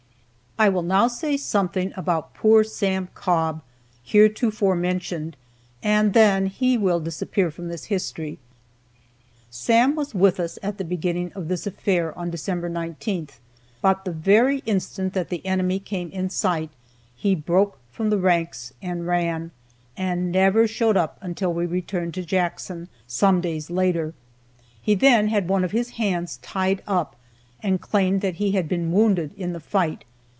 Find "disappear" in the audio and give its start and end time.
6.99-7.49